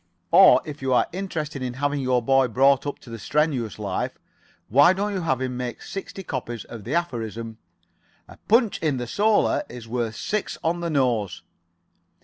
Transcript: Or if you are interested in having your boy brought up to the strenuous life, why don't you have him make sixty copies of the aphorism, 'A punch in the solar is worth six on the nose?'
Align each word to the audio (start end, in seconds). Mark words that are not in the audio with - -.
Or 0.31 0.63
if 0.65 0.81
you 0.81 0.93
are 0.93 1.05
interested 1.13 1.61
in 1.61 1.75
having 1.75 1.99
your 1.99 2.23
boy 2.23 2.47
brought 2.47 2.87
up 2.87 2.97
to 3.01 3.11
the 3.11 3.19
strenuous 3.19 3.77
life, 3.77 4.17
why 4.67 4.93
don't 4.93 5.13
you 5.13 5.21
have 5.21 5.41
him 5.41 5.55
make 5.57 5.83
sixty 5.83 6.23
copies 6.23 6.63
of 6.65 6.85
the 6.85 6.95
aphorism, 6.95 7.59
'A 8.27 8.37
punch 8.47 8.79
in 8.79 8.97
the 8.97 9.05
solar 9.05 9.61
is 9.69 9.87
worth 9.87 10.15
six 10.15 10.57
on 10.63 10.79
the 10.79 10.89
nose?' 10.89 11.43